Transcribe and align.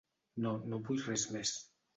No, 0.45 0.53
no 0.71 0.81
vull 0.89 1.05
res 1.11 1.29
més. 1.37 1.57